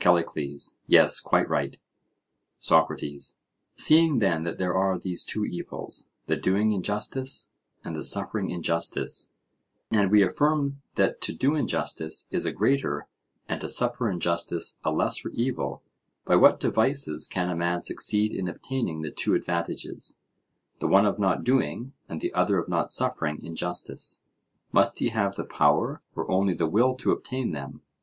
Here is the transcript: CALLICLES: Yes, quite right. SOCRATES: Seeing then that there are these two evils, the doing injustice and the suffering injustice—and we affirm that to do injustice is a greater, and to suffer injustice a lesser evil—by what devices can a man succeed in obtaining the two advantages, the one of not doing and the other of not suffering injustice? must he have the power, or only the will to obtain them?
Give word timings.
CALLICLES: 0.00 0.76
Yes, 0.86 1.18
quite 1.18 1.48
right. 1.48 1.78
SOCRATES: 2.58 3.38
Seeing 3.74 4.18
then 4.18 4.42
that 4.42 4.58
there 4.58 4.74
are 4.74 4.98
these 4.98 5.24
two 5.24 5.46
evils, 5.46 6.10
the 6.26 6.36
doing 6.36 6.72
injustice 6.72 7.52
and 7.82 7.96
the 7.96 8.04
suffering 8.04 8.50
injustice—and 8.50 10.10
we 10.10 10.20
affirm 10.20 10.82
that 10.96 11.22
to 11.22 11.32
do 11.32 11.54
injustice 11.54 12.28
is 12.30 12.44
a 12.44 12.52
greater, 12.52 13.08
and 13.48 13.62
to 13.62 13.70
suffer 13.70 14.10
injustice 14.10 14.78
a 14.84 14.90
lesser 14.90 15.30
evil—by 15.30 16.36
what 16.36 16.60
devices 16.60 17.26
can 17.26 17.48
a 17.48 17.56
man 17.56 17.80
succeed 17.80 18.34
in 18.34 18.46
obtaining 18.46 19.00
the 19.00 19.10
two 19.10 19.32
advantages, 19.34 20.20
the 20.80 20.86
one 20.86 21.06
of 21.06 21.18
not 21.18 21.44
doing 21.44 21.94
and 22.10 22.20
the 22.20 22.34
other 22.34 22.58
of 22.58 22.68
not 22.68 22.90
suffering 22.90 23.40
injustice? 23.40 24.20
must 24.70 24.98
he 24.98 25.08
have 25.08 25.36
the 25.36 25.44
power, 25.44 26.02
or 26.14 26.30
only 26.30 26.52
the 26.52 26.68
will 26.68 26.94
to 26.94 27.10
obtain 27.10 27.52
them? 27.52 27.80